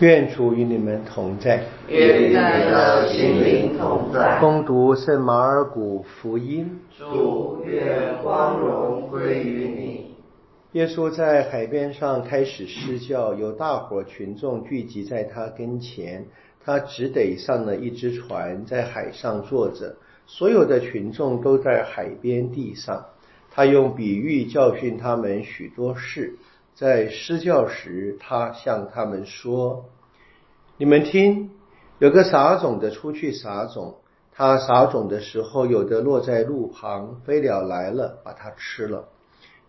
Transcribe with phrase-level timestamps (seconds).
[0.00, 4.38] 愿主与你们同在，愿你们的心灵同在。
[4.40, 10.14] 恭读圣马尔谷福音，主愿光荣归于你。
[10.72, 16.24] 耶稣在海边上开始施教，有大伙群众聚集在他跟前，
[16.64, 19.96] 他只得上了一只船，在海上坐着。
[20.26, 23.04] 所有的群众都在海边地上，
[23.50, 26.36] 他用比喻教训他们许多事。
[26.80, 29.84] 在施教时，他向他们说
[30.80, 31.50] ：“你们听，
[31.98, 33.96] 有个撒种的出去撒种。
[34.32, 39.08] 他撒种的时候，有的落在路旁，飞鸟来了，把它吃了；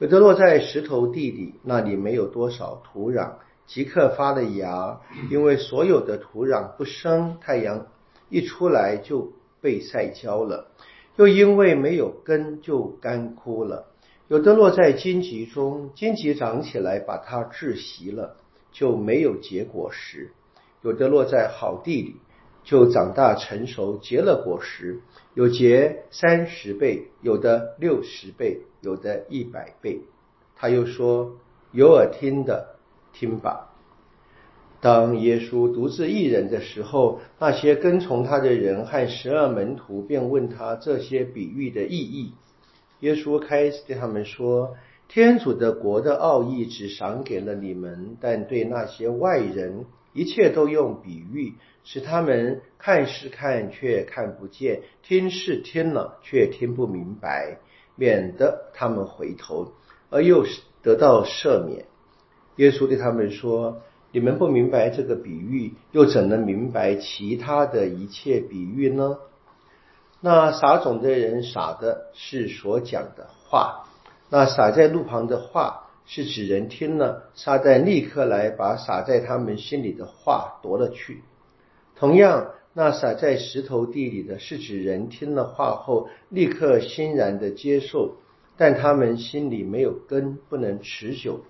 [0.00, 7.86] 有的落在石头地里，那里没有多少土壤，即刻发了芽，因为所有的土壤不生，太阳
[8.28, 9.32] 一出来就
[9.62, 10.66] 被晒焦了；
[11.16, 13.86] 又因为没有根，就干枯了。”
[14.28, 18.36] 有的落在荆棘中，荆棘长起来把它窒息了，
[18.70, 20.28] 就没有结果实；
[20.82, 22.16] 有的落在好地里，
[22.62, 25.00] 就长大成熟，结了果实，
[25.32, 30.02] 有结三十倍，有的六十倍，有的一百倍。
[30.54, 31.36] 他又说
[31.72, 32.76] ：“有耳听的，
[33.14, 33.72] 听吧。”
[34.82, 42.34] 当耶稣独自一人的时候，那些跟从他的人和十二门徒便问他这些比喻的意义。
[43.00, 44.76] 耶稣开始对他们说
[45.08, 51.54] ：“天主的国的奥义只赏给了你们，但对那些外人，一切都用比喻，
[51.84, 57.58] 使他们看是看却看不见，听是听了却听不明白，
[57.94, 59.72] 免得他们回头
[60.10, 60.44] 而又
[60.82, 61.84] 得到赦免。”
[62.56, 69.18] 耶稣对他们说：“你们不明白这个比喻，又怎能明白其他的一切比喻呢？”
[70.20, 73.84] 那撒种的人撒的是所讲的话，
[74.30, 81.22] 那撒在路旁的话是指人听了，撒旦立刻来把撒在他们心里的话夺了去。
[81.94, 88.16] 同样，那撒在石头地里的是指人听了话后立刻欣然的接受，
[88.56, 91.40] 但他们心里没有根，不能持久，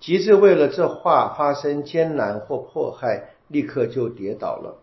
[0.00, 4.81] 即至为了这话发生艰难或迫害，立刻就跌倒了。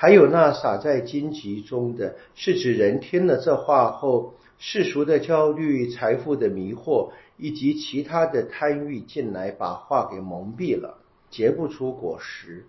[0.00, 10.98] 还有那撒在荆棘中的，是指人听了这话后，世俗的焦虑、财富的迷惑以及其他的贪欲进来，把话给蒙蔽了，
[11.30, 12.66] 结不出果实。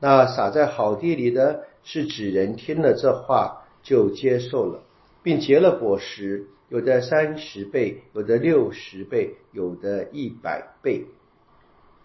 [0.00, 4.82] 那撒在好地里的，是指人听了这话就接受了，
[5.22, 11.06] 并结了果实，有的三十倍，有的六十倍，有的一百倍。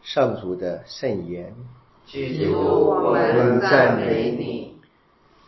[0.02, 1.54] 上主的圣言。
[2.06, 4.76] 基督，我们赞美你。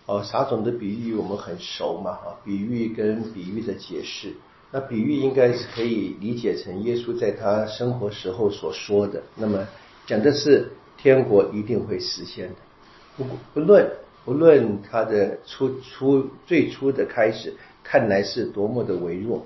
[0.07, 4.33] 哦，撒种的比喻我们很熟嘛，哈，比喻跟比喻的解释。
[4.71, 9.21] 那比喻应该是可以理解成耶稣在他生活时候所说的。
[9.35, 9.67] 那么
[10.05, 12.55] 讲的是天国一定会实现的，
[13.17, 13.91] 不不论
[14.25, 17.53] 不论他的初初最初的开始
[17.83, 19.45] 看来是多么的微弱，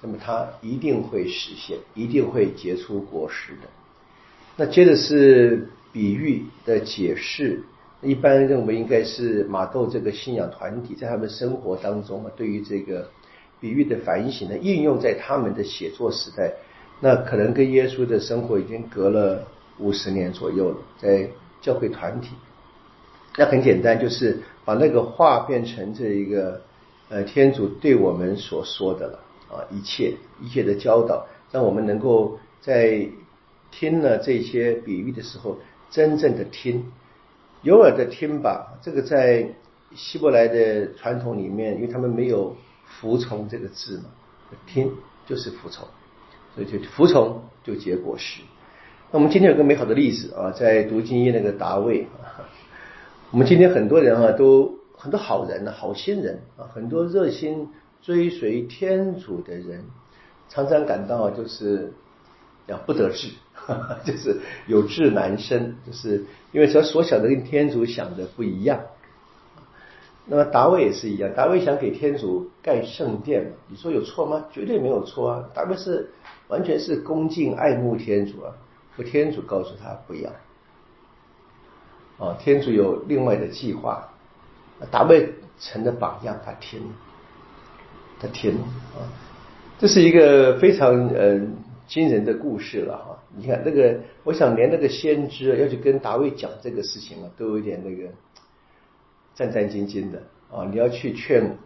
[0.00, 3.68] 那么他一定会实现，一定会结出果实的。
[4.56, 5.68] 那接着是。
[5.92, 7.62] 比喻的解释，
[8.02, 13.08] 一般认为应该是马窦这个信仰团体在他们生活当中啊，对于这个
[13.58, 16.52] 比喻的反省呢，应用在他们的写作时代，
[17.00, 19.44] 那可能跟耶稣的生活已经隔了
[19.78, 21.28] 五十年左右了，在
[21.60, 22.34] 教会团体，
[23.36, 26.60] 那很简单，就是把那个话变成这一个
[27.08, 29.18] 呃天主对我们所说的了
[29.50, 33.08] 啊，一切一切的教导，让我们能够在
[33.70, 35.58] 听了这些比喻的时候。
[35.90, 36.84] 真正的听，
[37.62, 38.78] 有耳的听吧。
[38.82, 39.48] 这个在
[39.94, 44.04] 希伯来的传统里面，因为他们没有服从这个字嘛，
[44.66, 44.92] 听
[45.26, 45.86] 就是服从，
[46.54, 48.42] 所以就服从就结果实。
[49.10, 52.44] 那我们今天有个美好的例子啊，在读经一那个大卫啊，
[53.32, 57.68] 我们今天很多人啊，都很多好人呢，好心人啊，很多热心
[58.02, 59.86] 追随天主的人，
[60.50, 61.92] 常常感到就是
[62.66, 63.30] 要不得志。
[64.04, 68.80] 就是有志难伸，就是因为他所想的跟天主想的不一样。
[70.30, 74.46] 那么达卫也是一样，达卫想给天主盖圣殿，你说有错吗？
[74.50, 75.44] 绝对没有错啊！
[75.54, 76.10] 达卫是
[76.48, 78.52] 完全是恭敬爱慕天主啊，
[78.96, 80.32] 可天主告诉他不一样。
[82.18, 84.08] 哦，天主有另外的计划，
[84.90, 86.80] 达卫成了榜样，他听，
[88.20, 88.52] 他听
[88.94, 89.04] 啊，
[89.78, 91.56] 这是一个非常嗯。
[91.88, 93.18] 惊人的故事了哈！
[93.34, 98.10] 你看那个，我想连那个先知要去跟达卫讲这个事情啊，都有点那个
[99.34, 100.68] 战战兢兢的啊！
[100.70, 101.56] 你要去劝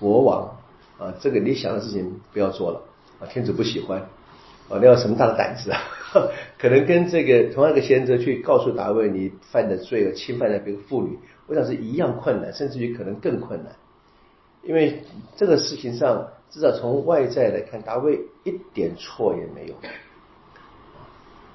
[0.00, 0.58] 国王
[0.98, 2.82] 啊，这个你想的事情不要做了
[3.20, 4.00] 啊，天子不喜欢
[4.68, 4.78] 啊！
[4.78, 5.80] 你要什么大的胆子啊？
[6.58, 11.16] 可能跟这个同样一个先知去告诉大卫你犯的罪了，侵犯了别个妇女，
[11.46, 13.76] 我想是一样困难，甚至于可能更困难。
[14.64, 15.04] 因为
[15.36, 19.74] 这个事情上，至少从外在来看，大卫一点错也没有。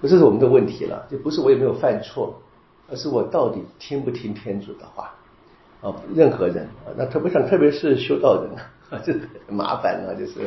[0.01, 2.41] 这是我们的问题了，就不是我有没有犯错，
[2.89, 5.15] 而是我到底听不听天主的话
[5.81, 5.95] 啊？
[6.13, 8.51] 任何人啊，那特别像特别是修道人
[8.89, 9.13] 啊， 这
[9.47, 10.41] 麻烦啊，就是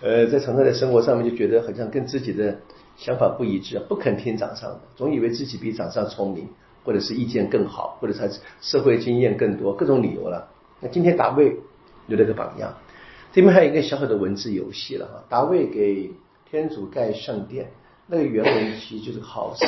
[0.00, 2.56] 呃，在常常的生活上面就觉得好像跟自己的
[2.96, 6.48] 想法不一致，不肯听掌上的，总以为自己比掌上聪明，
[6.84, 10.48] 或者是意见更好，或者他社会经验更多，各种理由了。
[10.78, 11.56] 那今天大卫
[12.06, 12.72] 有了个榜样，
[13.32, 16.12] 这边还有一个小小的文字游戏了哈，大卫给
[16.50, 17.70] 天主盖圣殿。
[18.06, 19.58] 那个原文其实就是 house，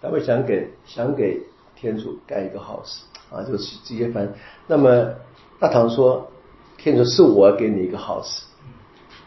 [0.00, 1.40] 大卫想给想给
[1.76, 4.34] 天主盖一个 house 啊，就是直接翻。
[4.66, 5.14] 那么
[5.60, 6.28] 大唐说，
[6.76, 8.40] 天主是我给你一个 house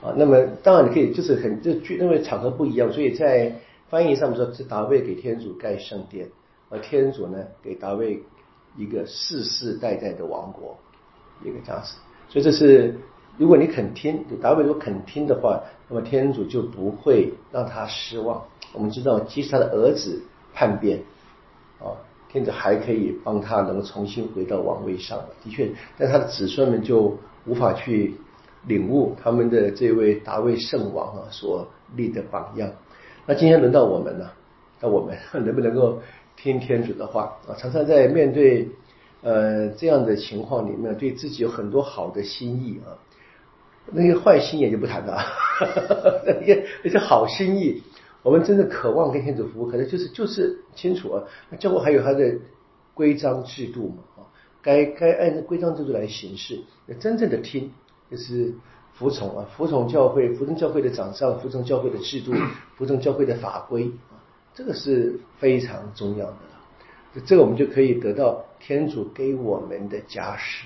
[0.02, 0.12] 啊。
[0.18, 3.56] 那么当然你可以就是很就因为场合不一样，所以在
[3.90, 6.30] 翻译上面说是大卫给天主盖圣殿，
[6.70, 8.22] 而天主呢给大卫
[8.76, 10.78] 一个世世代代的王国，
[11.46, 11.96] 一个这样子。
[12.30, 12.96] 所以这是。
[13.40, 18.44] 如果你肯听，达维如果肯听的话，那么天主就不会让他失望。
[18.74, 20.24] 我们知道，即使他的儿子
[20.56, 21.04] 叛变，
[21.80, 21.94] 啊，
[22.28, 25.20] 天主还可以帮他能够重新回到王位上。
[25.44, 25.70] 的确，
[26.00, 27.16] 但他的子孙们就
[27.46, 28.16] 无法去
[28.66, 32.72] 领悟他们的这位大卫圣王啊所立的榜样。
[33.28, 34.34] 那今天轮到我们了，
[34.82, 35.16] 那我们
[35.46, 36.00] 能不能够
[36.36, 37.54] 听天主的话啊？
[37.56, 38.68] 常常在面对
[39.28, 42.96] 呃这样的情况里面，对自己有很多好的心意啊。
[43.92, 45.22] 那些坏心眼就不谈了，
[46.26, 47.84] 那些那些好心意，
[48.24, 51.24] 我们真的渴望跟天主服务，可能就是就是清楚啊。
[51.60, 52.36] 教会还有它的
[52.94, 54.20] 规章制度嘛啊，
[54.62, 56.62] 该该按照规章制度来行事。
[57.00, 57.72] 真正的听
[58.10, 58.54] 就是
[58.94, 62.34] 服从啊，服从教会，服从教会的掌上，服从教会的制度，
[62.76, 64.20] 服从教会的法规啊，
[64.54, 67.24] 这个是非常重要的了。
[67.26, 70.66] 这个我们就可以得到天主给我们的加持，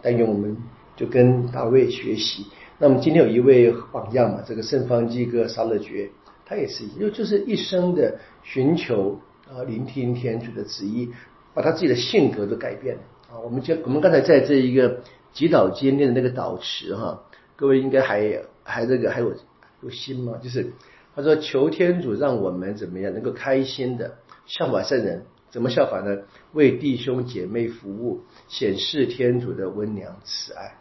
[0.00, 0.56] 但愿我们。
[0.94, 2.46] 就跟大卫学习。
[2.78, 6.10] 那么今天有一位榜样嘛，这个圣方济各沙勒爵，
[6.44, 9.18] 他也是，就就是一生的寻求
[9.50, 11.10] 啊，聆听天主的旨意，
[11.54, 13.40] 把他自己的性格都改变了啊。
[13.42, 15.00] 我们就我们刚才在这一个
[15.32, 17.22] 祈祷间念的那个祷词哈，
[17.56, 19.34] 各位应该还还这个还有
[19.80, 20.34] 有心吗？
[20.42, 20.74] 就是
[21.16, 25.24] 他说求天主让我们怎么样能够开心的效法圣人。
[25.52, 26.22] 怎么效法呢？
[26.54, 30.74] 为弟兄姐妹服务，显示天主的温良慈爱。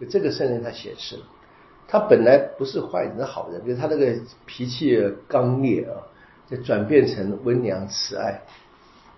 [0.00, 1.22] 就这个圣人，他显示了，
[1.88, 4.16] 他本来不是坏人，是好人，就是他那个
[4.46, 4.96] 脾气
[5.26, 6.06] 刚烈啊，
[6.48, 8.40] 就转变成温良慈爱。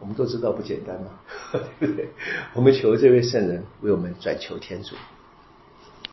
[0.01, 1.21] 我们都知道不简单嘛，
[1.79, 2.09] 对不对？
[2.55, 4.97] 我们求这位圣人为我们转求天主。